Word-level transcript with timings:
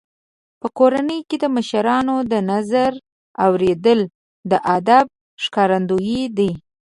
په 0.61 0.67
کورنۍ 0.77 1.19
کې 1.29 1.37
د 1.43 1.45
مشرانو 1.55 2.15
د 2.31 2.33
نظر 2.51 2.91
اورېدل 3.45 3.99
د 4.51 4.53
ادب 4.75 5.05
ښکارندوی 5.43 6.19
دی. 6.37 6.51